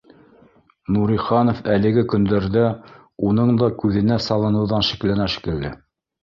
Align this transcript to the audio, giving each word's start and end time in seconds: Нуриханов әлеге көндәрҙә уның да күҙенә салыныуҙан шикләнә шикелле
Нуриханов 0.95 1.59
әлеге 1.73 2.03
көндәрҙә 2.13 2.63
уның 3.29 3.53
да 3.61 3.69
күҙенә 3.83 4.19
салыныуҙан 4.29 4.87
шикләнә 4.89 5.31
шикелле 5.37 5.73